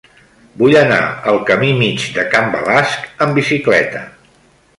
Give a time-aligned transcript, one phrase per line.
[0.61, 1.01] Vull anar
[1.31, 4.03] al camí Mig de Can Balasc amb bicicleta.